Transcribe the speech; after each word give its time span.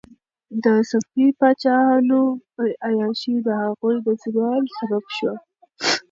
د 0.63 0.65
صفوي 0.89 1.27
پاچاهانو 1.39 2.19
عیاشي 2.87 3.35
د 3.45 3.49
هغوی 3.63 3.95
د 4.05 4.07
زوال 4.23 4.63
سبب 4.77 5.03
شوه. 5.17 5.35